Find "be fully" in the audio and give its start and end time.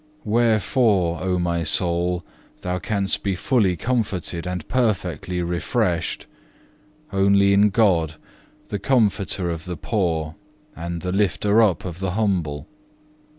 3.21-3.77